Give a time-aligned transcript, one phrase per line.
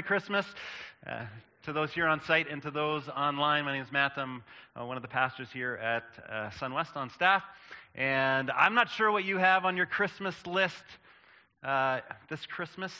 [0.00, 0.46] Merry Christmas
[1.06, 1.26] uh,
[1.62, 3.66] to those here on site and to those online.
[3.66, 4.12] My name is Matt.
[4.16, 4.42] I'm
[4.74, 7.42] uh, one of the pastors here at uh, SunWest on staff.
[7.94, 10.82] And I'm not sure what you have on your Christmas list
[11.62, 12.94] uh, this Christmas,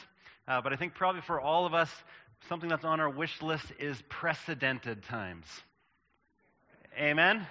[0.46, 1.88] uh, but I think probably for all of us,
[2.50, 5.46] something that's on our wish list is precedented times.
[6.98, 7.46] Amen?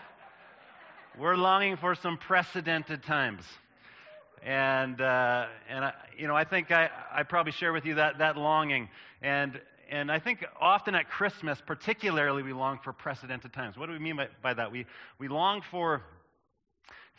[1.17, 3.45] We're longing for some precedented times.
[4.43, 8.20] And, uh, and I, you know, I think I, I probably share with you that,
[8.20, 8.89] that longing.
[9.21, 13.77] And, and I think often at Christmas, particularly, we long for precedented times.
[13.77, 14.71] What do we mean by, by that?
[14.71, 14.85] We,
[15.17, 16.03] we long for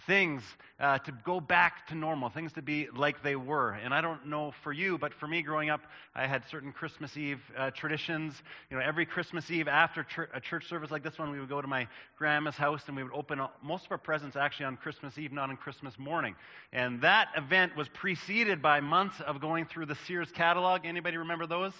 [0.07, 0.43] things
[0.79, 3.73] uh, to go back to normal, things to be like they were.
[3.73, 5.83] And I don't know for you, but for me growing up,
[6.15, 8.35] I had certain Christmas Eve uh, traditions.
[8.71, 11.61] You know, every Christmas Eve after a church service like this one, we would go
[11.61, 11.87] to my
[12.19, 15.51] grandma's house and we would open most of our presents actually on Christmas Eve, not
[15.51, 16.35] on Christmas morning.
[16.73, 20.85] And that event was preceded by months of going through the Sears catalog.
[20.85, 21.73] Anybody remember those?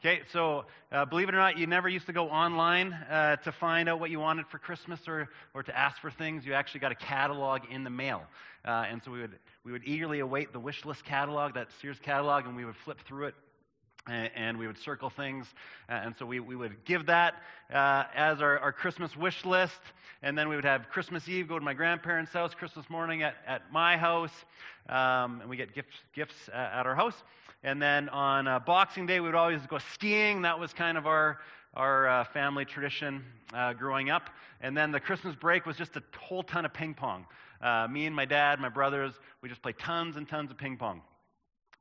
[0.00, 3.50] Okay, so uh, believe it or not, you never used to go online uh, to
[3.50, 6.44] find out what you wanted for Christmas or, or to ask for things.
[6.44, 8.22] You actually got a catalog in the mail.
[8.62, 11.98] Uh, and so we would, we would eagerly await the wish list catalog, that Sears
[12.02, 13.34] catalog, and we would flip through it
[14.06, 15.46] and, and we would circle things.
[15.88, 17.34] Uh, and so we, we would give that
[17.72, 19.80] uh, as our, our Christmas wish list.
[20.22, 23.34] And then we would have Christmas Eve, go to my grandparents' house, Christmas morning at,
[23.46, 24.32] at my house,
[24.90, 27.14] um, and we get gifts, gifts at our house.
[27.66, 30.42] And then on uh, Boxing Day, we would always go skiing.
[30.42, 31.40] That was kind of our,
[31.74, 34.30] our uh, family tradition uh, growing up.
[34.60, 37.26] And then the Christmas break was just a whole ton of ping pong.
[37.60, 40.76] Uh, me and my dad, my brothers, we just played tons and tons of ping
[40.76, 41.02] pong.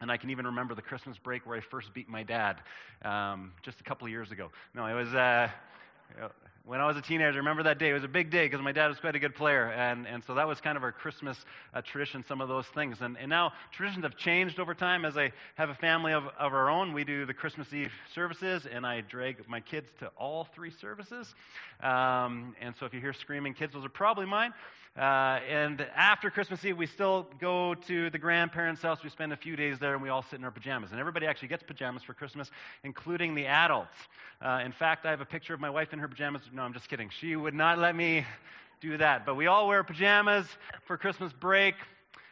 [0.01, 2.63] And I can even remember the Christmas break where I first beat my dad
[3.03, 4.49] um, just a couple of years ago.
[4.73, 5.49] No, it was uh,
[6.65, 7.91] when I was a teenager, remember that day?
[7.91, 9.71] It was a big day because my dad was quite a good player.
[9.71, 11.37] And, and so that was kind of our Christmas
[11.75, 12.97] uh, tradition, some of those things.
[13.01, 15.05] And, and now traditions have changed over time.
[15.05, 18.65] As I have a family of, of our own, we do the Christmas Eve services,
[18.65, 21.35] and I drag my kids to all three services.
[21.83, 24.51] Um, and so if you hear screaming kids, those are probably mine.
[24.97, 29.03] Uh, and after Christmas Eve, we still go to the grandparents' house.
[29.03, 30.91] We spend a few days there, and we all sit in our pajamas.
[30.91, 32.49] And everybody actually gets pajamas for Christmas,
[32.85, 33.97] including the adults.
[34.41, 36.43] Uh, in fact, I have a picture of my wife in her pajamas.
[36.55, 37.09] No, I'm just kidding.
[37.19, 38.25] She would not let me
[38.79, 39.25] do that.
[39.25, 40.47] But we all wear pajamas
[40.87, 41.75] for Christmas break.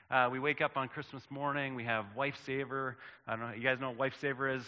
[0.09, 1.75] Uh, we wake up on Christmas morning.
[1.75, 2.95] We have Wife Saver.
[3.27, 3.53] I don't know.
[3.53, 4.63] You guys know what Wife Saver is?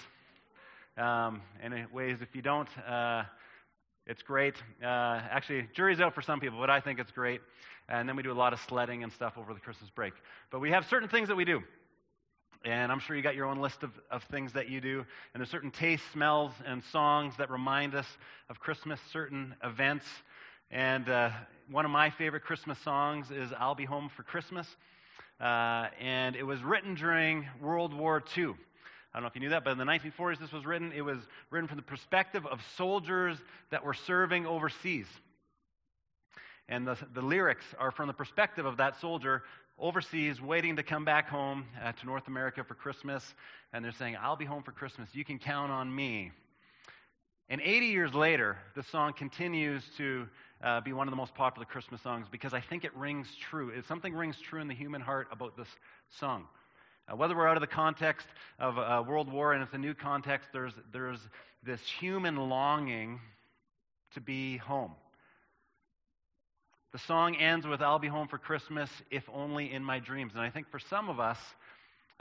[0.97, 3.23] Um, anyways, if you don't, uh,
[4.05, 4.55] it's great.
[4.83, 7.39] Uh, actually, jury's out for some people, but I think it's great.
[7.87, 10.15] And then we do a lot of sledding and stuff over the Christmas break.
[10.51, 11.63] But we have certain things that we do.
[12.65, 15.05] And I'm sure you got your own list of, of things that you do.
[15.33, 18.07] And there's certain tastes, smells, and songs that remind us
[18.49, 20.07] of Christmas, certain events.
[20.71, 21.29] And uh,
[21.69, 24.65] one of my favorite Christmas songs is I'll Be Home for Christmas.
[25.39, 28.45] Uh, and it was written during World War II.
[28.45, 28.47] I
[29.13, 30.91] don't know if you knew that, but in the 1940s, this was written.
[30.91, 31.19] It was
[31.51, 33.37] written from the perspective of soldiers
[33.69, 35.05] that were serving overseas.
[36.67, 39.43] And the, the lyrics are from the perspective of that soldier
[39.77, 43.23] overseas waiting to come back home uh, to North America for Christmas.
[43.73, 45.09] And they're saying, I'll be home for Christmas.
[45.13, 46.31] You can count on me.
[47.49, 50.27] And 80 years later, the song continues to
[50.63, 53.69] uh, be one of the most popular Christmas songs because I think it rings true.
[53.69, 55.67] It, something rings true in the human heart about this
[56.19, 56.45] song.
[57.07, 58.25] Uh, whether we're out of the context
[58.57, 61.19] of uh, World War and it's a new context, there's, there's
[61.63, 63.19] this human longing
[64.15, 64.93] to be home.
[66.95, 70.31] The song ends with, I'll be home for Christmas, if only in my dreams.
[70.33, 71.37] And I think for some of us,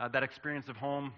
[0.00, 1.12] uh, that experience of home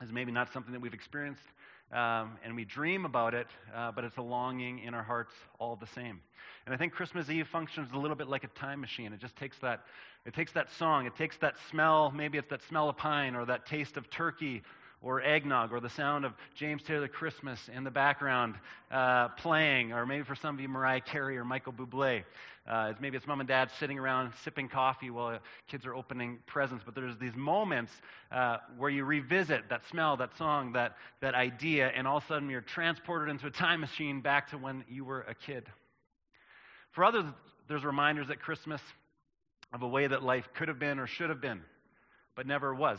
[0.00, 1.42] is maybe not something that we've experienced,
[1.90, 5.74] um, and we dream about it, uh, but it's a longing in our hearts all
[5.74, 6.20] the same.
[6.64, 9.12] And I think Christmas Eve functions a little bit like a time machine.
[9.12, 9.80] It just takes that,
[10.24, 13.44] it takes that song, it takes that smell, maybe it's that smell of pine or
[13.46, 14.62] that taste of turkey
[15.02, 18.54] or eggnog or the sound of James Taylor Christmas in the background
[18.90, 22.24] uh, playing, or maybe for some of you, Mariah Carey or Michael Bublé.
[22.66, 25.38] Uh, maybe it's mom and dad sitting around sipping coffee while
[25.68, 26.82] kids are opening presents.
[26.84, 27.92] But there's these moments
[28.32, 32.26] uh, where you revisit that smell, that song, that, that idea, and all of a
[32.26, 35.64] sudden you're transported into a time machine back to when you were a kid.
[36.90, 37.24] For others,
[37.68, 38.80] there's reminders at Christmas
[39.72, 41.60] of a way that life could have been or should have been,
[42.34, 42.98] but never was.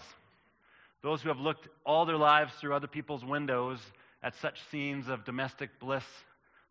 [1.02, 3.80] Those who have looked all their lives through other people's windows
[4.24, 6.04] at such scenes of domestic bliss,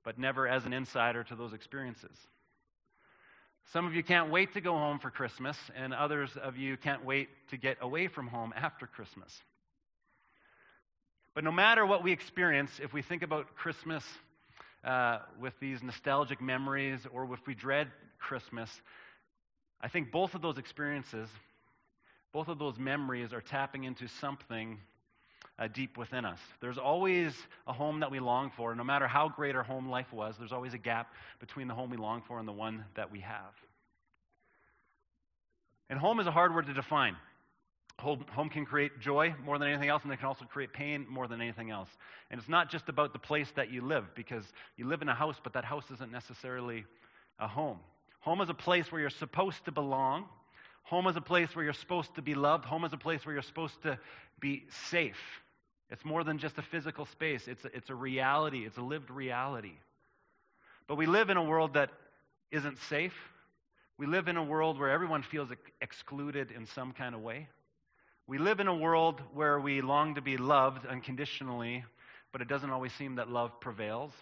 [0.05, 2.17] but never as an insider to those experiences.
[3.73, 7.05] Some of you can't wait to go home for Christmas, and others of you can't
[7.05, 9.33] wait to get away from home after Christmas.
[11.35, 14.05] But no matter what we experience, if we think about Christmas
[14.85, 17.89] uh, with these nostalgic memories or if we dread
[18.19, 18.71] Christmas,
[19.81, 21.29] I think both of those experiences,
[22.37, 24.79] both of those memories are tapping into something
[25.59, 26.39] uh, deep within us.
[26.61, 27.33] There's always
[27.67, 28.75] a home that we long for.
[28.75, 31.89] No matter how great our home life was, there's always a gap between the home
[31.89, 33.55] we long for and the one that we have.
[35.89, 37.17] And home is a hard word to define.
[38.01, 41.27] Home can create joy more than anything else, and it can also create pain more
[41.27, 41.89] than anything else.
[42.31, 44.45] And it's not just about the place that you live, because
[44.77, 46.85] you live in a house, but that house isn't necessarily
[47.39, 47.79] a home.
[48.21, 50.27] Home is a place where you're supposed to belong.
[50.87, 52.65] Home is a place where you're supposed to be loved.
[52.65, 53.99] Home is a place where you're supposed to
[54.39, 55.19] be safe.
[55.91, 59.11] It's more than just a physical space, it's a, it's a reality, it's a lived
[59.11, 59.75] reality.
[60.87, 61.91] But we live in a world that
[62.53, 63.15] isn't safe.
[63.99, 65.49] We live in a world where everyone feels
[65.81, 67.49] excluded in some kind of way.
[68.29, 71.85] We live in a world where we long to be loved unconditionally,
[72.31, 74.13] but it doesn't always seem that love prevails.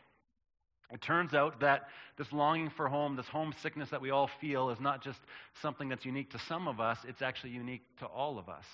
[0.95, 4.79] It turns out that this longing for home, this homesickness that we all feel, is
[4.79, 5.19] not just
[5.61, 8.65] something that's unique to some of us, it's actually unique to all of us.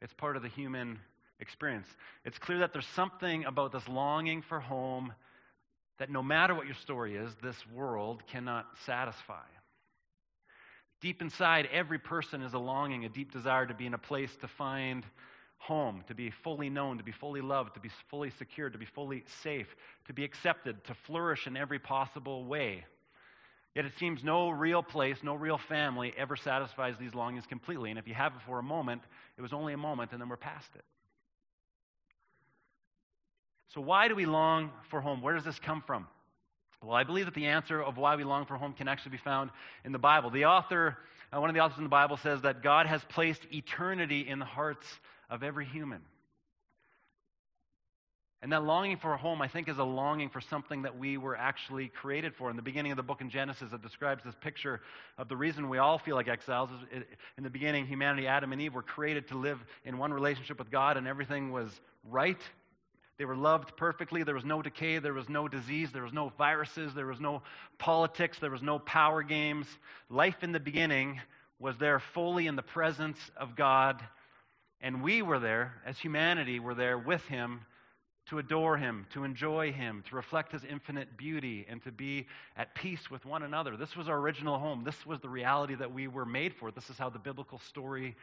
[0.00, 1.00] It's part of the human
[1.40, 1.88] experience.
[2.24, 5.12] It's clear that there's something about this longing for home
[5.98, 9.44] that no matter what your story is, this world cannot satisfy.
[11.00, 14.30] Deep inside, every person is a longing, a deep desire to be in a place
[14.42, 15.04] to find
[15.58, 18.84] home, to be fully known, to be fully loved, to be fully secure, to be
[18.84, 19.74] fully safe,
[20.06, 22.84] to be accepted, to flourish in every possible way.
[23.74, 27.90] Yet it seems no real place, no real family ever satisfies these longings completely.
[27.90, 29.02] And if you have it for a moment,
[29.36, 30.84] it was only a moment, and then we're past it.
[33.74, 35.20] So, why do we long for home?
[35.20, 36.06] Where does this come from?
[36.82, 39.18] Well, I believe that the answer of why we long for home can actually be
[39.18, 39.50] found
[39.84, 40.30] in the Bible.
[40.30, 40.96] The author,
[41.34, 44.38] uh, one of the authors in the Bible says that God has placed eternity in
[44.38, 44.86] the hearts
[45.30, 46.00] of every human.
[48.42, 51.16] And that longing for a home, I think, is a longing for something that we
[51.16, 52.50] were actually created for.
[52.50, 54.80] In the beginning of the book in Genesis, it describes this picture
[55.18, 56.70] of the reason we all feel like exiles.
[57.36, 60.70] In the beginning, humanity, Adam and Eve, were created to live in one relationship with
[60.70, 61.70] God, and everything was
[62.04, 62.38] right
[63.18, 64.22] they were loved perfectly.
[64.22, 64.98] There was no decay.
[64.98, 65.90] There was no disease.
[65.90, 66.92] There was no viruses.
[66.94, 67.42] There was no
[67.78, 68.38] politics.
[68.38, 69.66] There was no power games.
[70.10, 71.20] Life in the beginning
[71.58, 74.02] was there fully in the presence of God.
[74.80, 77.60] And we were there, as humanity, were there with Him
[78.26, 82.26] to adore Him, to enjoy Him, to reflect His infinite beauty, and to be
[82.56, 83.76] at peace with one another.
[83.76, 84.84] This was our original home.
[84.84, 86.70] This was the reality that we were made for.
[86.70, 88.16] This is how the biblical story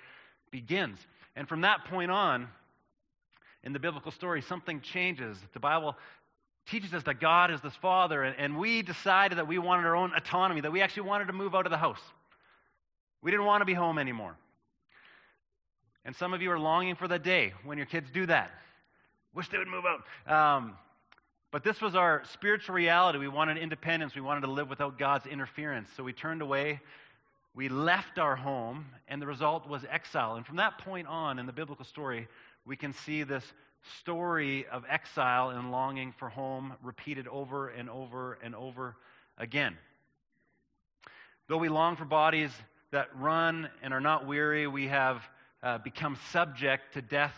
[0.51, 0.99] begins.
[1.35, 2.47] And from that point on,
[3.63, 5.37] in the biblical story, something changes.
[5.53, 5.95] The Bible
[6.67, 9.95] teaches us that God is this Father, and, and we decided that we wanted our
[9.95, 12.01] own autonomy, that we actually wanted to move out of the house.
[13.21, 14.35] We didn't want to be home anymore.
[16.05, 18.51] And some of you are longing for the day when your kids do that.
[19.33, 20.03] Wish they would move out.
[20.31, 20.77] Um,
[21.51, 23.19] but this was our spiritual reality.
[23.19, 24.15] We wanted independence.
[24.15, 25.89] We wanted to live without God's interference.
[25.95, 26.81] So we turned away.
[27.55, 30.35] We left our home, and the result was exile.
[30.35, 32.27] And from that point on in the biblical story,
[32.65, 33.43] we can see this
[33.99, 38.95] story of exile and longing for home repeated over and over and over
[39.37, 39.77] again.
[41.47, 42.51] Though we long for bodies
[42.91, 45.21] that run and are not weary, we have
[45.63, 47.35] uh, become subject to death,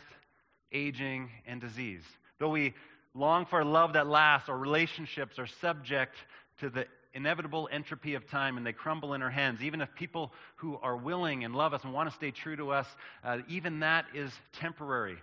[0.72, 2.04] aging, and disease.
[2.40, 2.74] Though we
[3.14, 6.16] long for love that lasts, our relationships are subject
[6.60, 9.62] to the inevitable entropy of time and they crumble in our hands.
[9.62, 12.72] Even if people who are willing and love us and want to stay true to
[12.72, 12.88] us,
[13.24, 15.18] uh, even that is temporary.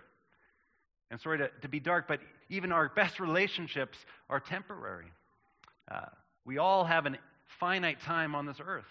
[1.11, 2.19] And sorry to, to be dark, but
[2.49, 3.97] even our best relationships
[4.29, 5.11] are temporary.
[5.89, 6.05] Uh,
[6.45, 7.11] we all have a
[7.59, 8.85] finite time on this earth.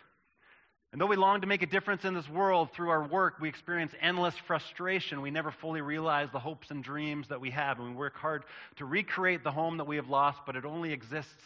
[0.93, 3.49] And though we long to make a difference in this world through our work, we
[3.49, 5.23] experience endless frustration.
[5.23, 7.79] We never fully realize the hopes and dreams that we have.
[7.79, 8.45] And we work hard
[8.77, 11.43] to recreate the home that we have lost, but it only exists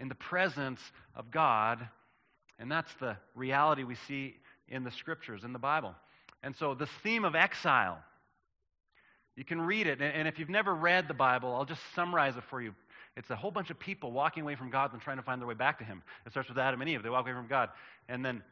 [0.00, 0.80] in the presence
[1.14, 1.86] of God.
[2.58, 4.34] And that's the reality we see
[4.66, 5.94] in the scriptures, in the Bible.
[6.42, 7.98] And so, this theme of exile,
[9.36, 10.02] you can read it.
[10.02, 12.74] And if you've never read the Bible, I'll just summarize it for you.
[13.16, 15.48] It's a whole bunch of people walking away from God and trying to find their
[15.48, 16.02] way back to Him.
[16.26, 17.04] It starts with Adam and Eve.
[17.04, 17.70] They walk away from God.
[18.08, 18.42] And then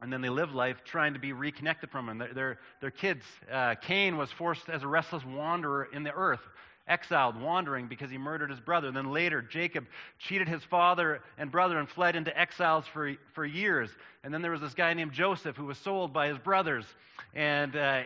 [0.00, 2.18] and then they live life trying to be reconnected from him.
[2.18, 6.40] Their, their, kids, uh, Cain was forced as a restless wanderer in the earth,
[6.86, 8.88] exiled, wandering because he murdered his brother.
[8.88, 9.86] And then later, Jacob
[10.18, 13.90] cheated his father and brother and fled into exiles for, for years.
[14.22, 16.84] And then there was this guy named Joseph who was sold by his brothers.
[17.34, 18.02] And uh,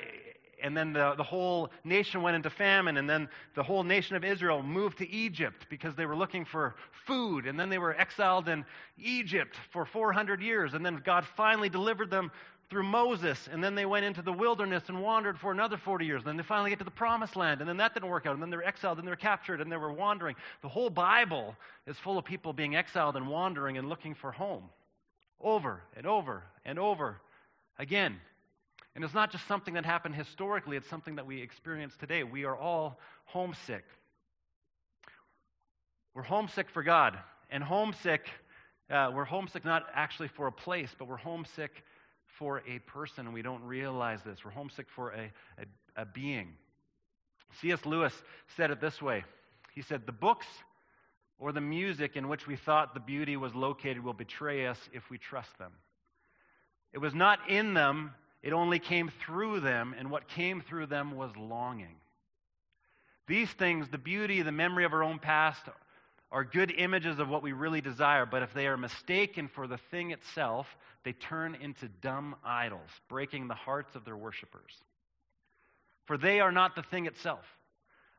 [0.63, 4.25] and then the, the whole nation went into famine, and then the whole nation of
[4.25, 6.75] Israel moved to Egypt because they were looking for
[7.07, 8.65] food, and then they were exiled in
[8.99, 12.31] Egypt for 400 years, and then God finally delivered them
[12.71, 16.21] through Moses, and then they went into the wilderness and wandered for another 40 years.
[16.21, 18.35] and Then they finally get to the promised land, and then that didn't work out,
[18.35, 20.37] and then they're exiled, and they're captured, and they were wandering.
[20.61, 24.65] The whole Bible is full of people being exiled and wandering and looking for home
[25.41, 27.21] over and over and over
[27.79, 28.21] again.
[28.95, 32.25] And it's not just something that happened historically, it's something that we experience today.
[32.25, 33.85] We are all homesick.
[36.15, 37.19] We're homesick for God.
[37.51, 38.27] And homesick,
[38.91, 41.71] uh, we're homesick not actually for a place, but we're homesick
[42.39, 44.45] for a person, and we don't realize this.
[44.45, 46.55] We're homesick for a, a, a being.
[47.61, 47.85] C.S.
[47.85, 48.13] Lewis
[48.57, 49.25] said it this way
[49.75, 50.47] He said, The books
[51.39, 55.09] or the music in which we thought the beauty was located will betray us if
[55.11, 55.73] we trust them.
[56.93, 61.17] It was not in them, it only came through them, and what came through them
[61.17, 61.97] was longing.
[63.27, 65.63] These things, the beauty, the memory of our own past,
[66.31, 69.79] are good images of what we really desire, but if they are mistaken for the
[69.91, 74.73] thing itself, they turn into dumb idols, breaking the hearts of their worshippers.
[76.07, 77.45] For they are not the thing itself.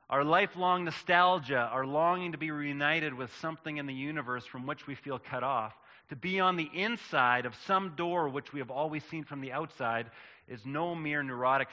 [0.10, 4.88] Our lifelong nostalgia, our longing to be reunited with something in the universe from which
[4.88, 5.74] we feel cut off,
[6.10, 9.51] to be on the inside of some door which we have always seen from the
[9.51, 10.10] outside,
[10.48, 11.70] is no mere neurotic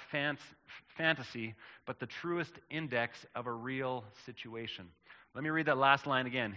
[0.97, 1.55] fantasy,
[1.87, 4.87] but the truest index of a real situation.
[5.35, 6.55] Let me read that last line again.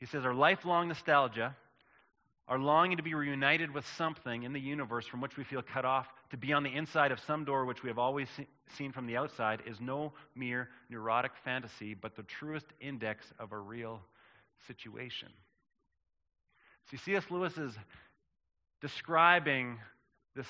[0.00, 1.54] He says, Our lifelong nostalgia,
[2.48, 5.84] our longing to be reunited with something in the universe from which we feel cut
[5.84, 8.28] off, to be on the inside of some door which we have always
[8.76, 13.58] seen from the outside, is no mere neurotic fantasy, but the truest index of a
[13.58, 14.00] real
[14.66, 15.28] situation.
[16.90, 17.24] See, C.S.
[17.30, 17.72] Lewis is
[18.80, 19.78] describing
[20.34, 20.46] this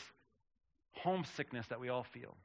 [0.93, 2.37] homesickness that we all feel.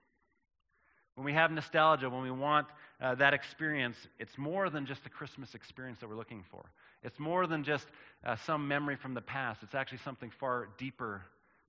[1.15, 2.67] When we have nostalgia, when we want
[3.01, 6.63] uh, that experience, it's more than just a Christmas experience that we're looking for.
[7.03, 7.85] It's more than just
[8.25, 9.61] uh, some memory from the past.
[9.61, 11.23] It's actually something far deeper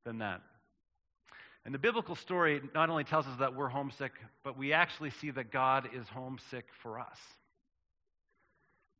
[0.04, 0.42] than that.
[1.64, 4.12] And the biblical story not only tells us that we're homesick,
[4.44, 7.18] but we actually see that God is homesick for us.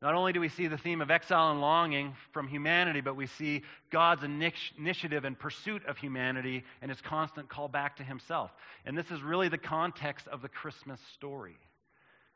[0.03, 3.25] Not only do we see the theme of exile and longing from humanity, but we
[3.25, 8.51] see God's initiative and pursuit of humanity and his constant call back to himself.
[8.85, 11.55] And this is really the context of the Christmas story.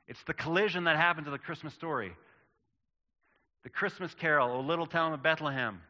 [0.08, 2.14] It's the collision that happens in the Christmas story.
[3.64, 5.82] The Christmas carol, O little town of Bethlehem,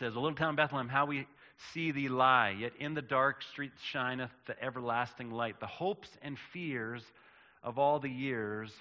[0.00, 1.28] says, O little town of Bethlehem, how we
[1.72, 5.60] see thee lie, yet in the dark streets shineth the everlasting light.
[5.60, 7.04] The hopes and fears
[7.62, 8.72] of all the years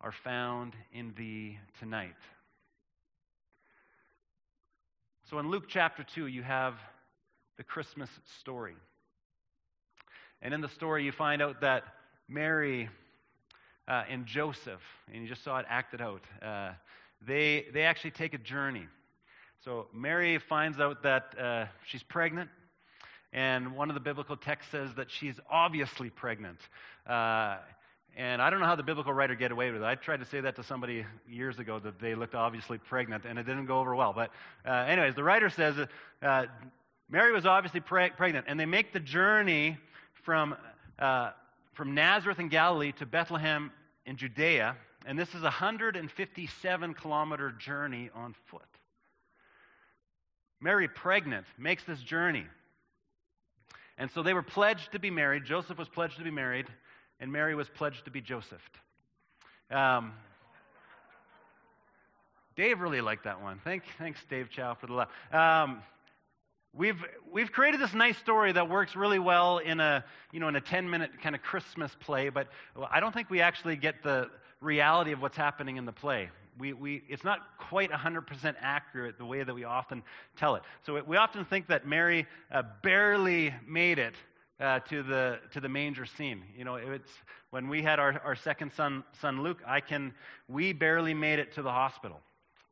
[0.00, 2.14] are found in thee tonight.
[5.30, 6.74] So in Luke chapter 2, you have
[7.56, 8.08] the Christmas
[8.40, 8.76] story.
[10.40, 11.82] And in the story, you find out that
[12.28, 12.88] Mary
[13.88, 14.80] uh, and Joseph,
[15.12, 16.70] and you just saw it acted out, uh,
[17.26, 18.86] they, they actually take a journey.
[19.64, 22.48] So Mary finds out that uh, she's pregnant,
[23.32, 26.60] and one of the biblical texts says that she's obviously pregnant.
[28.18, 29.84] And I don't know how the biblical writer get away with it.
[29.84, 33.38] I tried to say that to somebody years ago that they looked obviously pregnant, and
[33.38, 34.12] it didn't go over well.
[34.12, 34.32] But,
[34.66, 35.76] uh, anyways, the writer says
[36.20, 36.46] uh,
[37.08, 39.78] Mary was obviously pre- pregnant, and they make the journey
[40.24, 40.56] from,
[40.98, 41.30] uh,
[41.74, 43.70] from Nazareth in Galilee to Bethlehem
[44.04, 44.74] in Judea,
[45.06, 48.62] and this is a 157 kilometer journey on foot.
[50.60, 52.46] Mary, pregnant, makes this journey.
[53.96, 55.44] And so they were pledged to be married.
[55.44, 56.66] Joseph was pledged to be married
[57.20, 58.62] and Mary was pledged to be Joseph.
[59.70, 60.12] Um,
[62.56, 63.60] Dave really liked that one.
[63.62, 65.08] Thank, thanks, Dave Chow, for the love.
[65.32, 65.82] Um,
[66.74, 70.56] we've, we've created this nice story that works really well in a, you know, in
[70.56, 72.48] a 10-minute kind of Christmas play, but
[72.90, 74.28] I don't think we actually get the
[74.60, 76.30] reality of what's happening in the play.
[76.58, 80.02] We, we, it's not quite 100% accurate the way that we often
[80.36, 80.62] tell it.
[80.84, 84.14] So we often think that Mary uh, barely made it
[84.60, 86.42] uh, to the to the manger scene.
[86.56, 87.10] You know, it's
[87.50, 89.62] when we had our, our second son, son Luke.
[89.66, 90.12] I can.
[90.48, 92.20] We barely made it to the hospital.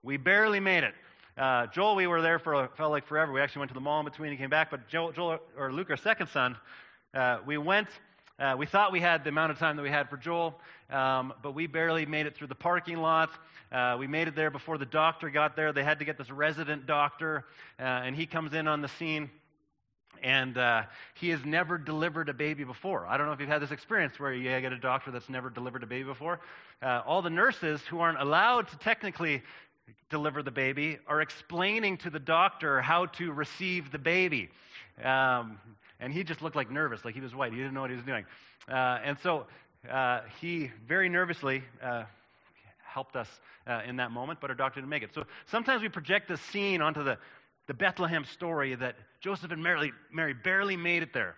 [0.03, 0.95] We barely made it.
[1.39, 3.33] Uh, Joel, we were there for felt like forever.
[3.33, 4.71] We actually went to the mall in between and came back.
[4.71, 6.57] But Joel, Joel or Luke, our second son,
[7.15, 7.89] uh, we went.
[8.39, 11.33] Uh, we thought we had the amount of time that we had for Joel, um,
[11.43, 13.31] but we barely made it through the parking lot.
[13.73, 15.73] Uh, we made it there before the doctor got there.
[15.73, 17.47] They had to get this resident doctor,
[17.81, 19.31] uh, and he comes in on the scene
[20.23, 20.83] and uh,
[21.15, 23.07] he has never delivered a baby before.
[23.07, 25.51] I don't know if you've had this experience where you get a doctor that's never
[25.51, 26.41] delivered a baby before.
[26.83, 29.43] Uh, all the nurses who aren't allowed to technically
[30.11, 34.49] deliver the baby are explaining to the doctor how to receive the baby.
[35.03, 35.59] Um,
[36.01, 37.53] and he just looked like nervous, like he was white.
[37.53, 38.25] He didn't know what he was doing.
[38.69, 39.47] Uh, and so
[39.91, 42.05] uh, he very nervously uh,
[42.83, 43.29] helped us
[43.67, 45.11] uh, in that moment, but our doctor didn't make it.
[45.15, 47.19] So sometimes we project this scene onto the
[47.67, 51.35] the Bethlehem story that Joseph and Mary, Mary barely made it there.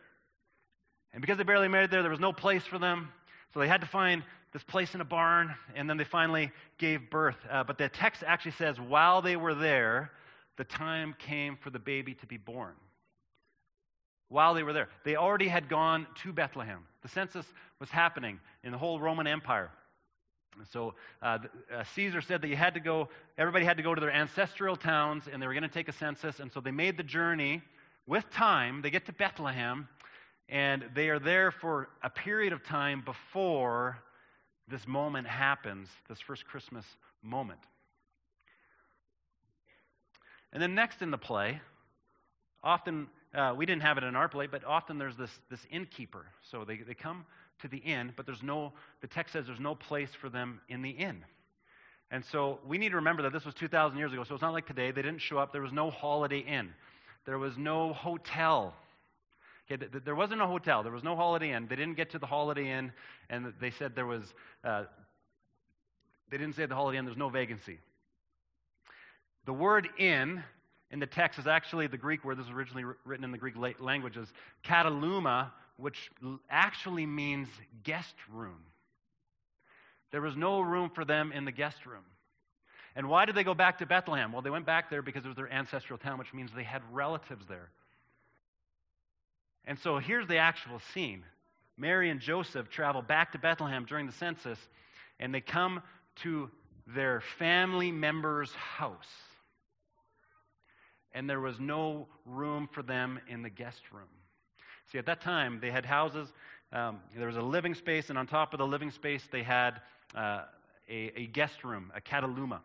[1.12, 3.08] And because they barely made it there, there was no place for them.
[3.54, 7.11] So they had to find this place in a barn, and then they finally gave
[7.11, 7.37] birth.
[7.50, 10.11] Uh, but the text actually says, while they were there,
[10.56, 12.75] the time came for the baby to be born.
[14.28, 14.88] while they were there.
[15.04, 16.85] They already had gone to Bethlehem.
[17.02, 17.47] The census
[17.80, 19.70] was happening in the whole Roman Empire.
[20.72, 21.38] So uh,
[21.74, 24.76] uh, Caesar said that you had to go, everybody had to go to their ancestral
[24.76, 26.40] towns, and they were going to take a census.
[26.40, 27.62] And so they made the journey
[28.06, 28.82] with time.
[28.82, 29.88] They get to Bethlehem,
[30.48, 33.98] and they are there for a period of time before
[34.68, 36.84] this moment happens, this first Christmas
[37.22, 37.60] moment.
[40.52, 41.60] And then next in the play,
[42.62, 46.26] often uh, we didn't have it in our play, but often there's this, this innkeeper.
[46.50, 47.26] So they, they come
[47.60, 50.82] to the inn, but there's no, the text says there's no place for them in
[50.82, 51.24] the inn.
[52.10, 54.24] And so we need to remember that this was 2,000 years ago.
[54.24, 54.90] So it's not like today.
[54.90, 55.52] They didn't show up.
[55.52, 56.72] There was no Holiday Inn.
[57.26, 58.74] There was no hotel.
[59.70, 60.82] Okay, there wasn't a hotel.
[60.82, 61.66] There was no Holiday Inn.
[61.68, 62.92] They didn't get to the Holiday Inn,
[63.28, 64.32] and they said there was.
[64.64, 64.84] Uh,
[66.30, 67.78] they didn't say at the Holiday Inn there's no vacancy.
[69.44, 70.42] The word "inn"
[70.90, 72.38] in the text is actually the Greek word.
[72.38, 74.32] This was originally written in the Greek language languages,
[74.64, 76.11] kataluma, which
[76.50, 77.49] actually means
[77.85, 78.58] guest room.
[80.11, 82.04] There was no room for them in the guest room.
[82.97, 84.32] And why did they go back to Bethlehem?
[84.32, 86.82] Well, they went back there because it was their ancestral town, which means they had
[86.92, 87.70] relatives there.
[89.66, 91.23] And so here's the actual scene
[91.76, 94.58] Mary and Joseph travel back to Bethlehem during the census,
[95.20, 95.80] and they come
[96.23, 96.50] to
[96.88, 99.06] their family member's house.
[101.12, 104.08] And there was no room for them in the guest room.
[104.90, 106.33] See, at that time, they had houses,
[106.73, 109.80] um, there was a living space, and on top of the living space, they had
[110.14, 110.42] uh,
[110.88, 112.61] a, a, guest room, a kataluma.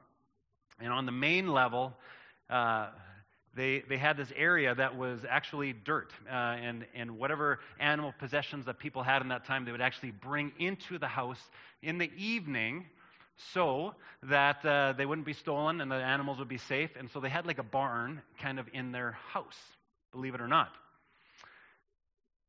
[0.80, 1.94] And on the main level,
[2.50, 2.88] uh,
[3.56, 6.12] they, they had this area that was actually dirt.
[6.28, 10.12] Uh, and, and whatever animal possessions that people had in that time, they would actually
[10.12, 11.42] bring into the house
[11.82, 12.86] in the evening
[13.54, 16.92] so that uh, they wouldn't be stolen and the animals would be safe.
[16.98, 19.60] And so they had like a barn kind of in their house,
[20.12, 20.70] believe it or not.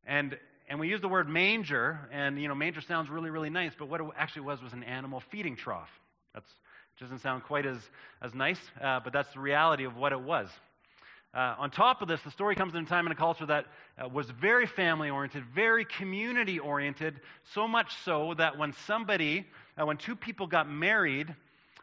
[0.07, 0.37] And,
[0.69, 3.89] and we use the word manger, and you know, manger sounds really, really nice, but
[3.89, 5.91] what it actually was was an animal feeding trough.
[6.35, 6.45] That
[7.01, 7.79] doesn't sound quite as,
[8.23, 10.49] as nice, uh, but that's the reality of what it was.
[11.35, 13.67] Uh, on top of this, the story comes in a time and a culture that
[13.99, 17.21] uh, was very family oriented, very community oriented,
[17.55, 19.45] so much so that when somebody,
[19.77, 21.35] uh, when two people got married,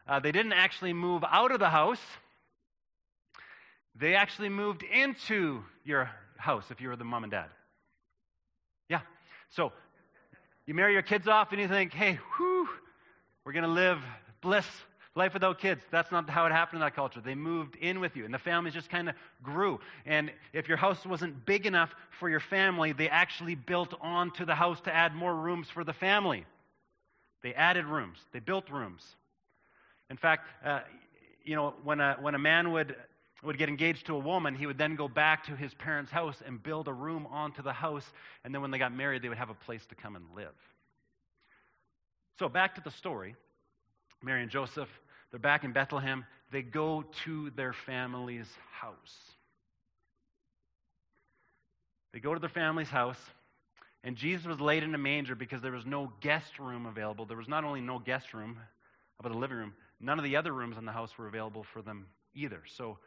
[0.07, 1.99] uh, they didn't actually move out of the house,
[3.93, 7.49] they actually moved into your house if you were the mom and dad.
[9.51, 9.71] So
[10.65, 12.67] you marry your kids off and you think, hey, whew,
[13.45, 13.99] we're going to live
[14.41, 14.65] bliss
[15.13, 17.19] Life without kids, that's not how it happened in that culture.
[17.19, 19.81] They moved in with you, and the families just kind of grew.
[20.05, 24.55] And if your house wasn't big enough for your family, they actually built onto the
[24.55, 26.45] house to add more rooms for the family.
[27.43, 29.03] They added rooms, they built rooms.
[30.09, 30.79] In fact, uh,
[31.43, 32.95] you know, when a, when a man would,
[33.43, 36.41] would get engaged to a woman, he would then go back to his parents' house
[36.45, 38.05] and build a room onto the house.
[38.43, 40.53] And then when they got married, they would have a place to come and live.
[42.39, 43.35] So back to the story.
[44.23, 44.89] Mary and Joseph,
[45.31, 46.25] they're back in Bethlehem.
[46.51, 49.17] They go to their family's house.
[52.13, 53.19] They go to their family's house,
[54.03, 57.25] and Jesus was laid in a manger because there was no guest room available.
[57.25, 58.59] There was not only no guest room,
[59.21, 61.81] but a living room, none of the other rooms in the house were available for
[61.81, 62.61] them either.
[62.75, 62.97] So,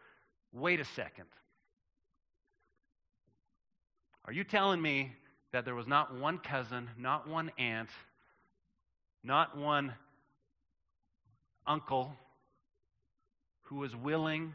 [0.54, 1.26] wait a second.
[4.24, 5.12] Are you telling me
[5.52, 7.90] that there was not one cousin, not one aunt,
[9.22, 9.92] not one
[11.66, 12.14] uncle
[13.62, 14.52] who was willing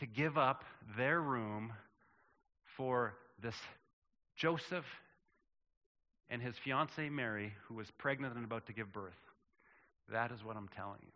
[0.00, 0.64] to give up
[0.96, 1.72] their room
[2.76, 3.56] for this
[4.36, 4.84] Joseph
[6.30, 9.18] and his fiancee Mary, who was pregnant and about to give birth.
[10.10, 11.12] That is what I'm telling you.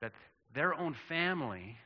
[0.00, 0.12] That
[0.54, 1.76] their own family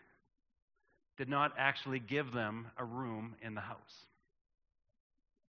[1.18, 4.06] did not actually give them a room in the house.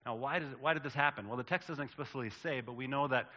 [0.04, 1.28] Now, why, does it, why did this happen?
[1.28, 3.30] Well, the text doesn't explicitly say, but we know that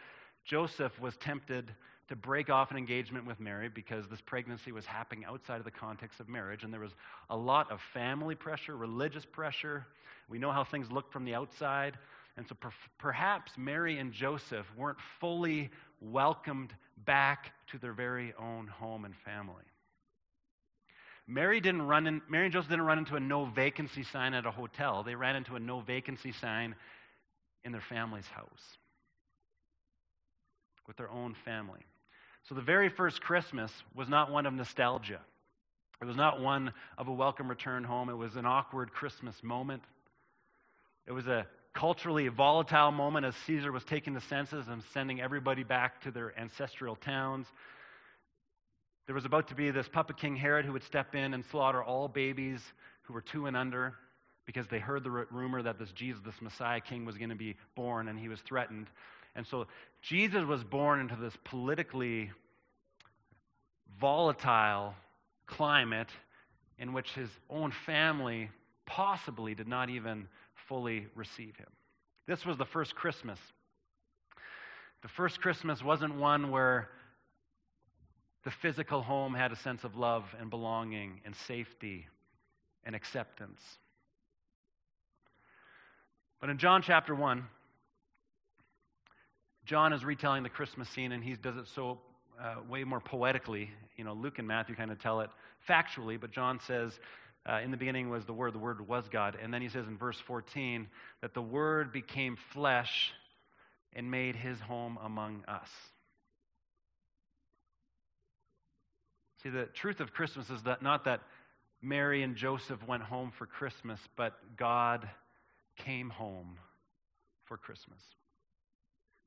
[0.44, 1.72] Joseph was tempted
[2.08, 5.70] to break off an engagement with Mary because this pregnancy was happening outside of the
[5.70, 6.94] context of marriage, and there was
[7.30, 9.86] a lot of family pressure, religious pressure.
[10.28, 11.98] We know how things looked from the outside.
[12.36, 16.72] And so per- perhaps Mary and Joseph weren't fully welcomed
[17.04, 19.64] back to their very own home and family.
[21.26, 24.46] Mary didn't run in, Mary and Joseph didn't run into a no vacancy sign at
[24.46, 25.02] a hotel.
[25.02, 26.76] They ran into a no vacancy sign
[27.64, 28.78] in their family's house
[30.86, 31.80] with their own family.
[32.48, 35.20] So the very first Christmas was not one of nostalgia.
[36.00, 38.08] It was not one of a welcome return home.
[38.08, 39.82] It was an awkward Christmas moment.
[41.06, 41.46] It was a
[41.76, 46.36] culturally volatile moment as Caesar was taking the census and sending everybody back to their
[46.40, 47.46] ancestral towns.
[49.04, 51.84] There was about to be this puppet king Herod who would step in and slaughter
[51.84, 52.60] all babies
[53.02, 53.94] who were two and under
[54.46, 57.56] because they heard the rumor that this Jesus, this Messiah king, was going to be
[57.74, 58.86] born and he was threatened.
[59.34, 59.66] And so
[60.00, 62.30] Jesus was born into this politically
[64.00, 64.94] volatile
[65.46, 66.08] climate
[66.78, 68.48] in which his own family
[68.86, 70.26] possibly did not even
[70.68, 71.68] fully receive him.
[72.26, 73.38] This was the first Christmas.
[75.02, 76.88] The first Christmas wasn't one where
[78.44, 82.06] the physical home had a sense of love and belonging and safety
[82.84, 83.60] and acceptance.
[86.40, 87.44] But in John chapter 1,
[89.64, 91.98] John is retelling the Christmas scene, and he does it so
[92.40, 93.70] uh, way more poetically.
[93.96, 95.30] You know, Luke and Matthew kind of tell it
[95.68, 96.92] factually, but John says,
[97.48, 99.36] uh, in the beginning was the Word, the Word was God.
[99.40, 100.88] And then he says in verse 14
[101.22, 103.12] that the Word became flesh
[103.92, 105.68] and made his home among us.
[109.42, 111.20] See, the truth of Christmas is that not that
[111.80, 115.08] Mary and Joseph went home for Christmas, but God
[115.84, 116.58] came home
[117.44, 118.00] for Christmas.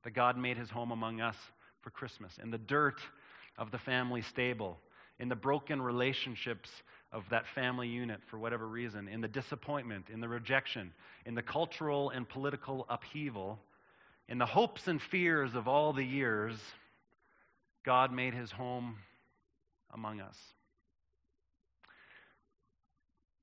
[0.04, 1.36] That God made his home among us
[1.80, 2.32] for Christmas.
[2.42, 3.00] In the dirt
[3.56, 4.78] of the family stable,
[5.20, 6.70] in the broken relationships
[7.12, 10.92] of that family unit for whatever reason, in the disappointment, in the rejection,
[11.26, 13.60] in the cultural and political upheaval,
[14.28, 16.56] in the hopes and fears of all the years,
[17.84, 18.96] God made his home
[19.92, 20.36] among us.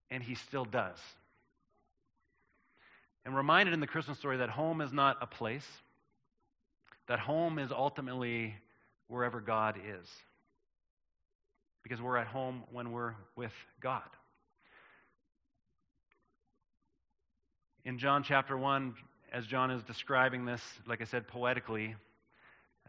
[0.09, 0.97] And he still does.
[3.23, 5.67] And reminded in the Christmas story that home is not a place,
[7.07, 8.55] that home is ultimately
[9.09, 10.07] wherever God is.
[11.87, 14.09] Because we're at home when we're with God.
[17.85, 18.93] In John chapter 1,
[19.31, 21.95] as John is describing this, like I said, poetically,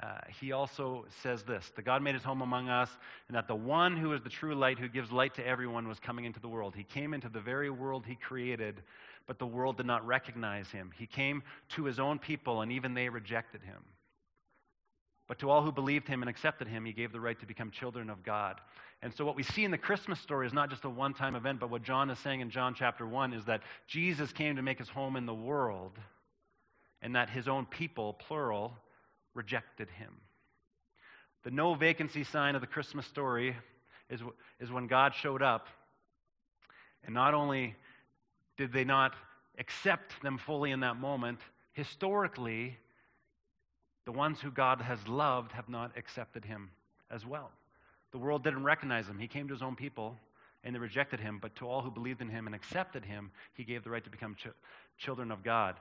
[0.03, 2.91] uh, he also says this that God made his home among us,
[3.29, 6.01] and that the one who is the true light, who gives light to everyone, was
[6.01, 6.75] coming into the world.
[6.75, 8.83] He came into the very world he created,
[9.29, 10.91] but the world did not recognize him.
[10.99, 11.45] He came
[11.77, 13.85] to his own people, and even they rejected him.
[15.29, 17.71] But to all who believed him and accepted him, he gave the right to become
[17.71, 18.61] children of God.
[19.03, 21.37] And so, what we see in the Christmas story is not just a one time
[21.37, 24.63] event, but what John is saying in John chapter 1 is that Jesus came to
[24.63, 25.93] make his home in the world,
[27.03, 28.73] and that his own people, plural,
[29.35, 30.15] rejected him.
[31.45, 33.55] The no vacancy sign of the Christmas story
[34.11, 34.21] is,
[34.59, 35.69] is when God showed up,
[37.05, 37.77] and not only
[38.57, 39.13] did they not
[39.59, 41.39] accept them fully in that moment,
[41.75, 42.77] historically,
[44.09, 46.71] the ones who God has loved have not accepted him
[47.11, 47.51] as well.
[48.11, 49.19] The world didn't recognize him.
[49.19, 50.17] He came to his own people
[50.65, 53.65] and they rejected him, but to all who believed in him and accepted him, he
[53.65, 54.47] gave the right to become ch-
[54.97, 55.77] children of God.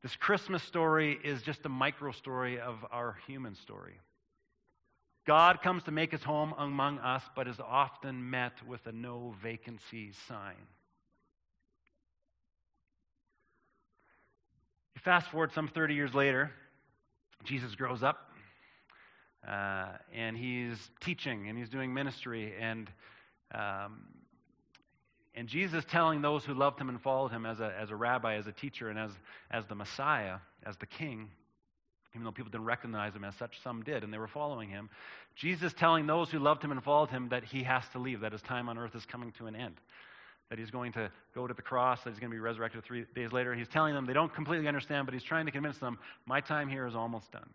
[0.00, 3.98] This Christmas story is just a micro story of our human story.
[5.26, 9.34] God comes to make his home among us, but is often met with a no
[9.42, 10.54] vacancy sign.
[14.94, 16.52] You fast forward some 30 years later,
[17.44, 18.30] Jesus grows up
[19.46, 22.90] uh, and he's teaching and he's doing ministry and
[23.54, 24.00] um,
[25.34, 28.36] and Jesus telling those who loved him and followed him as a, as a rabbi,
[28.36, 29.10] as a teacher, and as,
[29.50, 31.30] as the Messiah, as the king,
[32.14, 34.90] even though people didn't recognize him as such, some did, and they were following him.
[35.34, 38.32] Jesus telling those who loved him and followed him that he has to leave, that
[38.32, 39.80] his time on earth is coming to an end,
[40.52, 43.06] that he's going to go to the cross, that he's going to be resurrected three
[43.14, 43.54] days later.
[43.54, 46.68] He's telling them, they don't completely understand, but he's trying to convince them, my time
[46.68, 47.48] here is almost done.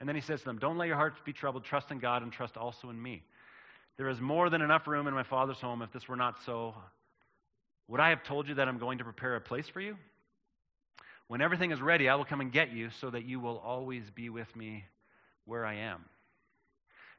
[0.00, 1.66] And then he says to them, Don't let your hearts be troubled.
[1.66, 3.24] Trust in God and trust also in me.
[3.98, 5.82] There is more than enough room in my Father's home.
[5.82, 6.74] If this were not so,
[7.88, 9.94] would I have told you that I'm going to prepare a place for you?
[11.26, 14.04] When everything is ready, I will come and get you so that you will always
[14.08, 14.86] be with me
[15.44, 16.06] where I am.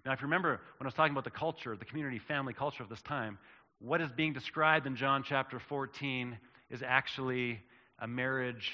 [0.05, 2.81] Now, if you remember when I was talking about the culture, the community family culture
[2.81, 3.37] of this time,
[3.79, 6.37] what is being described in John chapter 14
[6.69, 7.59] is actually
[7.99, 8.71] a marriage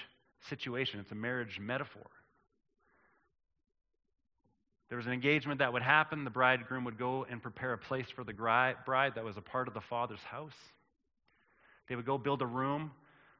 [0.49, 2.05] situation, it's a marriage metaphor.
[4.89, 6.23] There was an engagement that would happen.
[6.23, 9.67] The bridegroom would go and prepare a place for the bride that was a part
[9.67, 10.53] of the father's house.
[11.89, 12.91] They would go build a room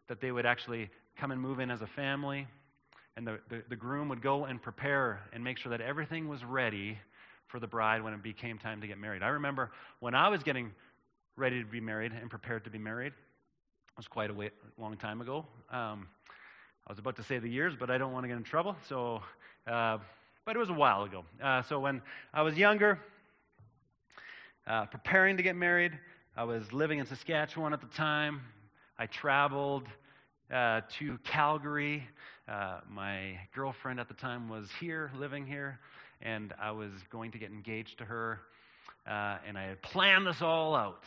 [0.08, 2.48] that they would actually come and move in as a family.
[3.16, 6.44] And the, the, the, groom would go and prepare and make sure that everything was
[6.44, 6.98] ready
[7.48, 9.24] for the bride when it became time to get married.
[9.24, 10.72] I remember when I was getting
[11.38, 14.96] ready to be married and prepared to be married, it was quite a way, long
[14.96, 15.46] time ago.
[15.70, 16.08] Um,
[16.88, 18.76] I was about to say the years, but I don't want to get in trouble.
[18.88, 19.22] So,
[19.68, 19.98] uh,
[20.46, 21.26] but it was a while ago.
[21.44, 22.02] Uh, so when
[22.34, 23.00] I was younger,
[24.68, 25.92] uh, preparing to get married,
[26.38, 28.42] I was living in Saskatchewan at the time.
[28.98, 29.88] I traveled
[30.54, 32.08] uh, to Calgary.
[32.48, 35.80] Uh, my girlfriend at the time was here, living here,
[36.22, 38.40] and I was going to get engaged to her.
[39.06, 41.04] Uh, and I had planned this all out.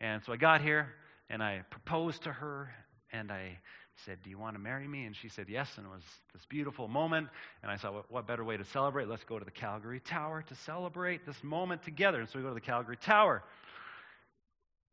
[0.00, 0.88] And so I got here.
[1.30, 2.68] and I proposed to her,
[3.12, 3.58] and I
[4.04, 5.04] said, Do you want to marry me?
[5.04, 5.68] And she said, Yes.
[5.76, 6.02] And it was
[6.32, 7.28] this beautiful moment.
[7.62, 9.08] And I thought, What better way to celebrate?
[9.08, 12.20] Let's go to the Calgary Tower to celebrate this moment together.
[12.20, 13.42] And so we go to the Calgary Tower.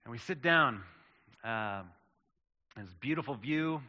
[0.06, 0.82] And we sit down.
[1.44, 1.84] Uh,
[2.78, 3.82] this beautiful view.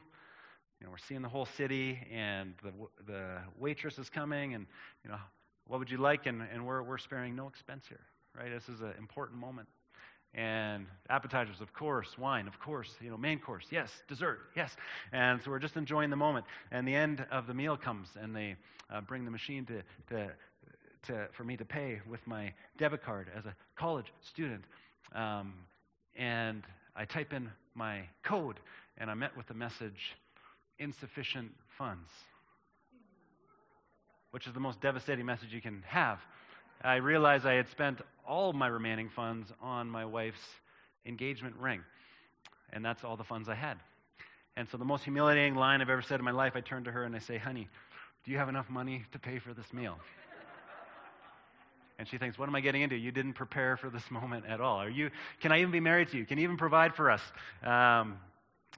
[0.81, 2.73] You know, we're seeing the whole city, and the,
[3.07, 4.67] the waitress is coming, and,
[5.05, 5.19] you know,
[5.69, 6.27] what would you like?
[6.27, 8.01] And, and we're, we're sparing no expense here,
[8.37, 8.51] right?
[8.51, 9.69] This is an important moment
[10.35, 14.75] and appetizers, of course, wine, of course, you know, main course, yes, dessert, yes.
[15.13, 16.47] And so we're just enjoying the moment.
[16.71, 18.57] And the end of the meal comes, and they
[18.91, 20.33] uh, bring the machine to, to,
[21.09, 24.65] to, for me to pay with my debit card as a college student.
[25.15, 25.53] Um,
[26.17, 26.63] and
[26.97, 28.59] I type in my code,
[28.97, 30.17] and I'm met with the message
[30.79, 32.09] insufficient funds,
[34.31, 36.19] which is the most devastating message you can have.
[36.83, 40.45] I realized I had spent all of my remaining funds on my wife's
[41.07, 41.83] engagement ring.
[42.73, 43.79] And that's all the funds I had.
[44.57, 46.93] And so, the most humiliating line I've ever said in my life, I turn to
[46.93, 47.69] her and I say, Honey,
[48.25, 49.99] do you have enough money to pay for this meal?
[51.99, 52.97] And she thinks, What am I getting into?
[52.97, 54.81] You didn't prepare for this moment at all.
[54.81, 56.27] Are you, can I even be married to you?
[56.27, 57.21] Can you even provide for us?
[57.63, 58.19] Um,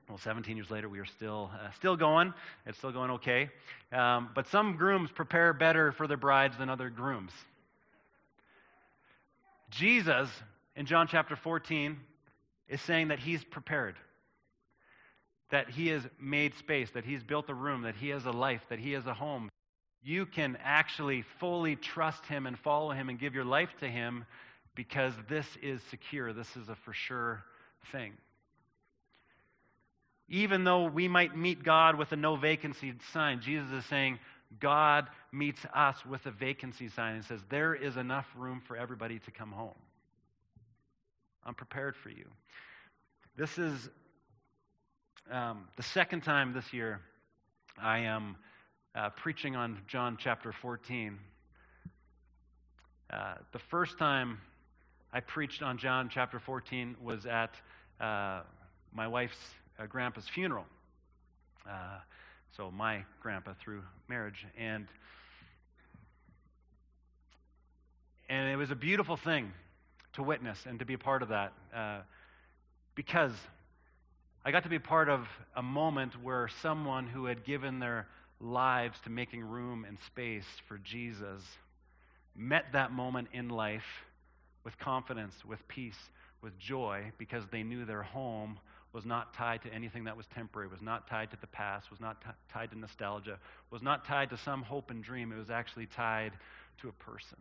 [0.08, 2.34] well, 17 years later, we are still, uh, still going.
[2.66, 3.48] It's still going okay.
[3.92, 7.32] Um, but some grooms prepare better for their brides than other grooms.
[9.76, 10.28] Jesus,
[10.76, 11.98] in John chapter 14,
[12.68, 13.96] is saying that he's prepared,
[15.50, 18.62] that he has made space, that he's built a room, that he has a life,
[18.70, 19.50] that he has a home.
[20.02, 24.24] You can actually fully trust him and follow him and give your life to him
[24.74, 26.32] because this is secure.
[26.32, 27.42] This is a for sure
[27.90, 28.12] thing.
[30.28, 34.18] Even though we might meet God with a no vacancy sign, Jesus is saying,
[34.60, 39.18] God meets us with a vacancy sign and says, There is enough room for everybody
[39.20, 39.74] to come home.
[41.44, 42.26] I'm prepared for you.
[43.36, 43.88] This is
[45.30, 47.00] um, the second time this year
[47.82, 48.36] I am
[48.94, 51.18] uh, preaching on John chapter 14.
[53.10, 54.38] Uh, the first time
[55.12, 57.54] I preached on John chapter 14 was at
[58.00, 58.42] uh,
[58.92, 59.36] my wife's
[59.78, 60.64] uh, grandpa's funeral.
[62.56, 64.46] So my grandpa through marriage.
[64.56, 64.86] And,
[68.28, 69.50] and it was a beautiful thing
[70.12, 72.00] to witness and to be a part of that uh,
[72.94, 73.32] because
[74.44, 78.06] I got to be part of a moment where someone who had given their
[78.40, 81.42] lives to making room and space for Jesus
[82.36, 84.04] met that moment in life
[84.62, 85.98] with confidence, with peace,
[86.40, 88.60] with joy, because they knew their home
[88.94, 92.00] was not tied to anything that was temporary, was not tied to the past, was
[92.00, 93.38] not t- tied to nostalgia,
[93.70, 95.32] was not tied to some hope and dream.
[95.32, 96.32] It was actually tied
[96.80, 97.38] to a person.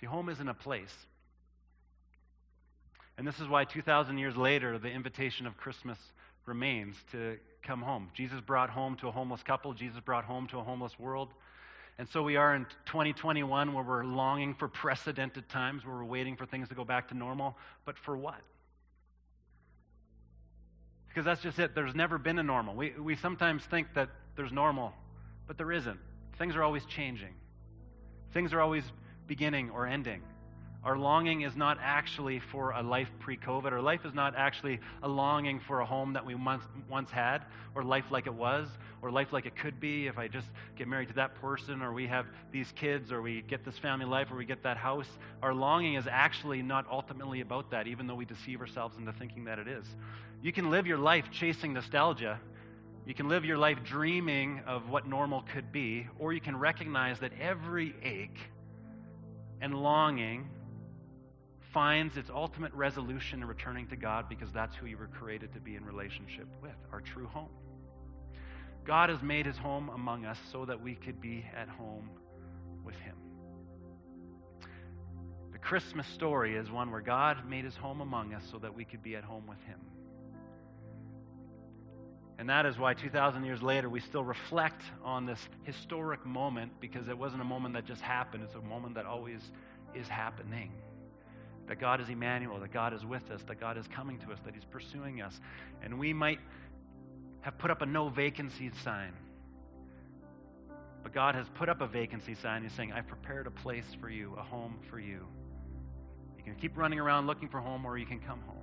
[0.00, 0.94] See, home isn't a place.
[3.18, 5.98] And this is why 2,000 years later, the invitation of Christmas
[6.46, 8.08] remains to come home.
[8.14, 11.28] Jesus brought home to a homeless couple, Jesus brought home to a homeless world.
[11.98, 16.36] And so we are in 2021 where we're longing for precedented times, where we're waiting
[16.36, 17.56] for things to go back to normal.
[17.84, 18.40] But for what?
[21.16, 21.74] Because that's just it.
[21.74, 22.74] There's never been a normal.
[22.74, 24.92] We, we sometimes think that there's normal,
[25.46, 25.98] but there isn't.
[26.36, 27.32] Things are always changing,
[28.34, 28.84] things are always
[29.26, 30.20] beginning or ending.
[30.86, 33.72] Our longing is not actually for a life pre COVID.
[33.72, 37.42] Our life is not actually a longing for a home that we once, once had,
[37.74, 38.68] or life like it was,
[39.02, 40.46] or life like it could be if I just
[40.76, 44.06] get married to that person, or we have these kids, or we get this family
[44.06, 45.08] life, or we get that house.
[45.42, 49.44] Our longing is actually not ultimately about that, even though we deceive ourselves into thinking
[49.46, 49.86] that it is.
[50.40, 52.38] You can live your life chasing nostalgia.
[53.06, 57.18] You can live your life dreaming of what normal could be, or you can recognize
[57.18, 58.38] that every ache
[59.60, 60.48] and longing
[61.76, 65.60] finds its ultimate resolution in returning to God because that's who you were created to
[65.60, 67.50] be in relationship with, our true home.
[68.86, 72.08] God has made his home among us so that we could be at home
[72.82, 73.14] with him.
[75.52, 78.86] The Christmas story is one where God made his home among us so that we
[78.86, 79.80] could be at home with him.
[82.38, 87.06] And that is why 2,000 years later, we still reflect on this historic moment because
[87.08, 89.40] it wasn't a moment that just happened, it's a moment that always
[89.94, 90.72] is happening
[91.68, 94.38] that God is Emmanuel, that God is with us, that God is coming to us,
[94.44, 95.40] that He's pursuing us.
[95.82, 96.38] And we might
[97.40, 99.12] have put up a no vacancy sign.
[101.02, 102.62] But God has put up a vacancy sign.
[102.62, 105.26] He's saying, I've prepared a place for you, a home for you.
[106.36, 108.56] You can keep running around looking for home, or you can come home.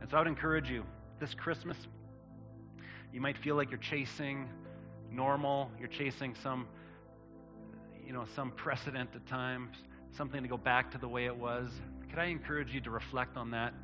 [0.00, 0.84] And so I would encourage you
[1.20, 1.76] this Christmas,
[3.12, 4.48] you might feel like you're chasing
[5.10, 6.66] normal, you're chasing some,
[8.04, 9.76] you know, some precedent at times
[10.16, 11.70] something to go back to the way it was.
[12.10, 13.74] Could I encourage you to reflect on that?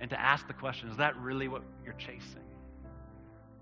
[0.00, 2.42] and to ask the question is that really what you're chasing?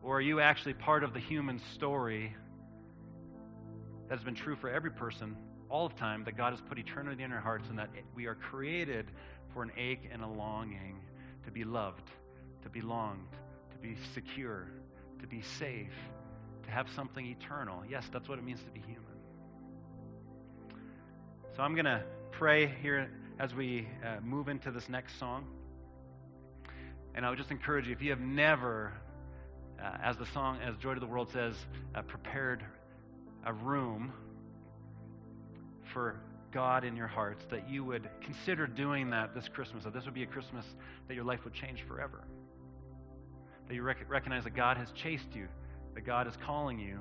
[0.03, 2.35] Or are you actually part of the human story
[4.09, 5.37] that has been true for every person
[5.69, 8.37] all of time that God has put eternity in our hearts and that we are
[8.37, 9.07] created
[9.53, 11.01] for an ache and a longing
[11.45, 12.09] to be loved,
[12.63, 13.29] to be longed,
[13.73, 14.69] to be secure,
[15.21, 15.93] to be safe,
[16.65, 17.83] to have something eternal.
[17.91, 19.08] Yes, that's what it means to be human.
[21.59, 25.45] So I'm going to pray here as we uh, move into this next song.
[27.17, 28.93] And I would just encourage you, if you have never,
[29.83, 31.57] uh, as the song, as Joy to the World says,
[31.97, 32.65] uh, prepared
[33.45, 34.13] a room
[35.93, 36.21] for
[36.53, 40.15] God in your hearts, that you would consider doing that this Christmas, that this would
[40.15, 40.65] be a Christmas
[41.09, 42.23] that your life would change forever.
[43.67, 45.49] That you rec- recognize that God has chased you,
[45.97, 47.01] that God is calling you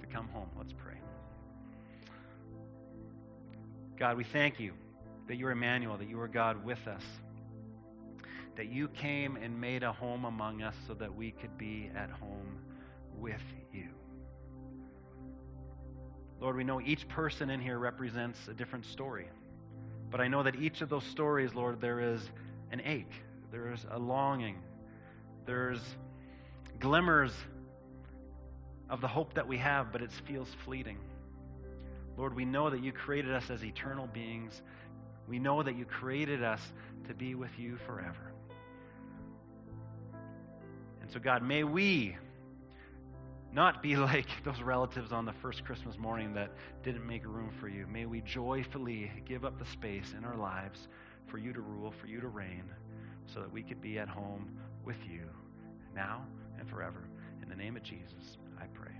[0.00, 0.48] to come home.
[0.58, 0.96] Let's pray.
[4.02, 4.72] God, we thank you
[5.28, 7.04] that you are Emmanuel, that you are God with us,
[8.56, 12.10] that you came and made a home among us so that we could be at
[12.10, 12.58] home
[13.16, 13.40] with
[13.72, 13.90] you.
[16.40, 19.28] Lord, we know each person in here represents a different story.
[20.10, 22.28] But I know that each of those stories, Lord, there is
[22.72, 23.14] an ache,
[23.52, 24.56] there is a longing,
[25.46, 25.78] there's
[26.80, 27.32] glimmers
[28.90, 30.98] of the hope that we have, but it feels fleeting.
[32.16, 34.62] Lord, we know that you created us as eternal beings.
[35.28, 36.60] We know that you created us
[37.08, 38.32] to be with you forever.
[41.00, 42.16] And so, God, may we
[43.52, 46.50] not be like those relatives on the first Christmas morning that
[46.82, 47.86] didn't make room for you.
[47.86, 50.88] May we joyfully give up the space in our lives
[51.26, 52.64] for you to rule, for you to reign,
[53.32, 54.50] so that we could be at home
[54.84, 55.22] with you
[55.94, 56.22] now
[56.58, 57.08] and forever.
[57.42, 58.92] In the name of Jesus, I pray.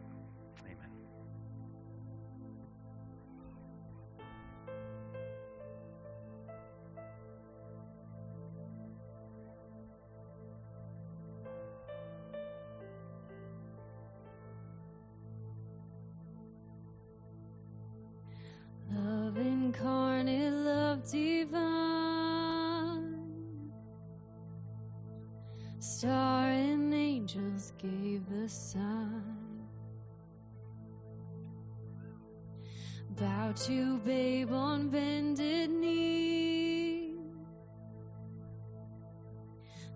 [33.66, 37.14] To babe on bended knee,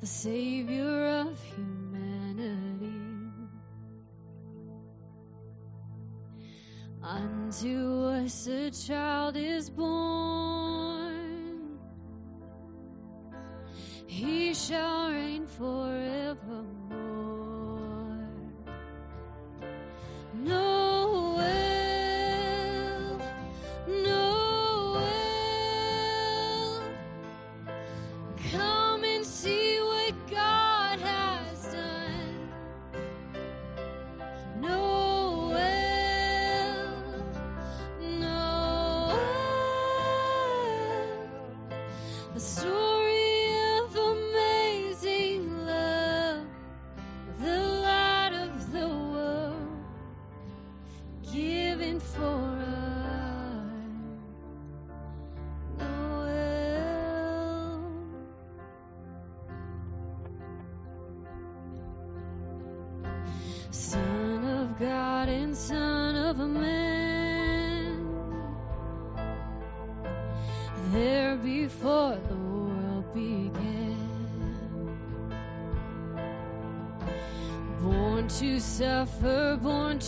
[0.00, 2.92] the Savior of humanity.
[7.02, 9.95] Unto us a child is born,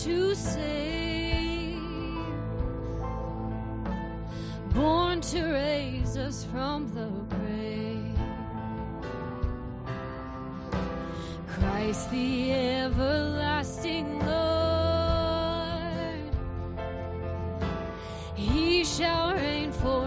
[0.03, 1.77] to save,
[4.73, 8.17] born to raise us from the grave.
[11.47, 14.39] Christ the everlasting Lord,
[18.35, 19.98] He shall reign forevermore.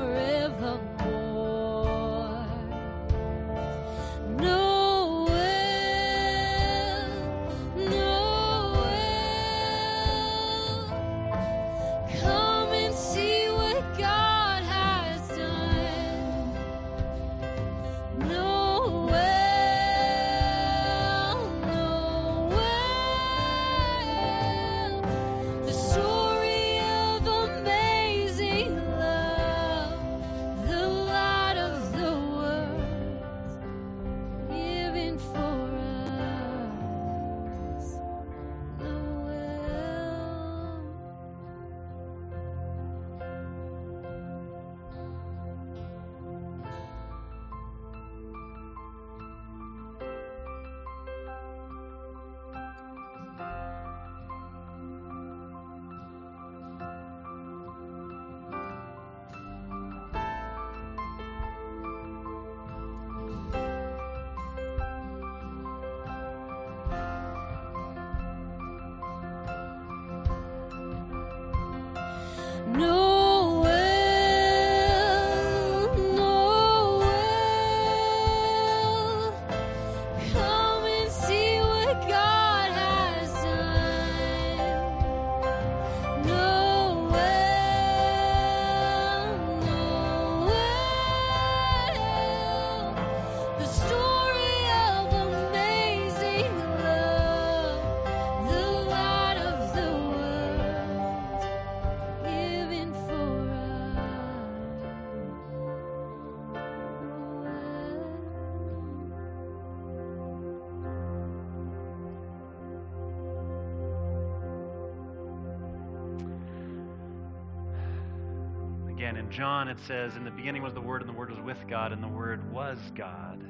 [119.33, 121.93] John it says, In the beginning was the Word, and the Word was with God,
[121.93, 123.43] and the Word was God.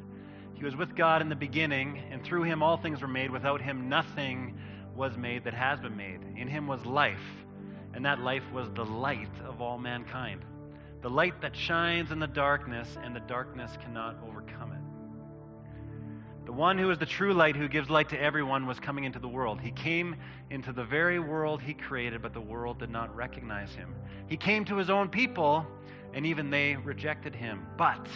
[0.55, 3.33] He was with God in the beginning, and through him all things were made.
[3.33, 4.57] Without him nothing
[4.95, 6.21] was made that has been made.
[6.37, 7.19] In him was life,
[7.95, 10.45] and that life was the light of all mankind.
[11.01, 14.32] The light that shines in the darkness, and the darkness cannot overcome.
[16.53, 19.19] The one who is the true light, who gives light to everyone, was coming into
[19.19, 19.59] the world.
[19.59, 20.17] He came
[20.51, 23.95] into the very world he created, but the world did not recognize him.
[24.27, 25.67] He came to his own people,
[26.13, 27.67] and even they rejected him.
[27.79, 28.07] But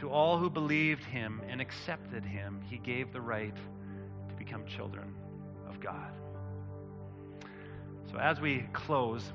[0.00, 3.56] to all who believed him and accepted him, he gave the right
[4.28, 5.14] to become children
[5.70, 6.12] of God.
[8.12, 9.32] So as we close,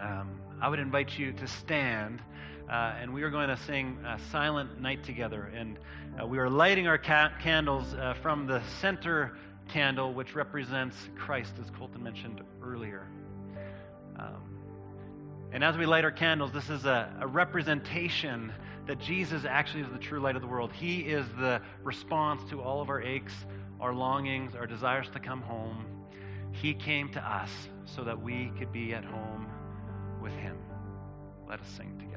[0.00, 2.22] um, I would invite you to stand,
[2.68, 5.50] uh, and we are going to sing a silent night together.
[5.54, 5.78] And
[6.20, 9.36] uh, we are lighting our ca- candles uh, from the center
[9.68, 13.06] candle, which represents Christ, as Colton mentioned earlier.
[14.18, 14.54] Um,
[15.52, 18.52] and as we light our candles, this is a, a representation
[18.86, 20.72] that Jesus actually is the true light of the world.
[20.72, 23.32] He is the response to all of our aches,
[23.80, 25.84] our longings, our desires to come home.
[26.52, 27.50] He came to us
[27.84, 29.46] so that we could be at home
[30.22, 30.56] with Him.
[31.48, 32.13] Let us sing together.